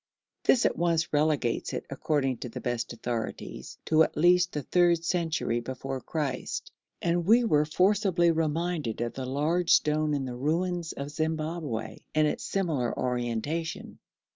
[0.45, 5.03] This at once relegates it, according to the best authorities, to at least the third
[5.05, 6.71] century before Christ,
[7.03, 12.25] and we were forcibly reminded of the large stone in the ruins of Zimbabwe and
[12.27, 13.99] its similar orientation.